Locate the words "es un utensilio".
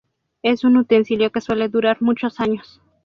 0.41-1.31